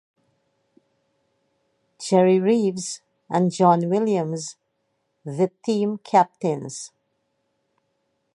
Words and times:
Jerry 2.03 2.39
Reeves 2.39 3.01
and 3.29 3.51
John 3.51 3.87
Williams 3.87 4.55
the 5.23 5.51
team 5.63 5.99
captains. 5.99 6.91